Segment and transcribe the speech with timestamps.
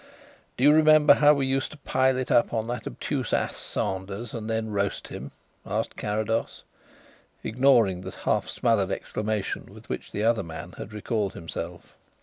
[0.57, 4.33] "Do you remember how we used to pile it up on that obtuse ass Sanders,
[4.33, 5.29] and then roast him?"
[5.63, 6.63] asked Carrados,
[7.43, 11.93] ignoring the half smothered exclamation with which the other man had recalled himself.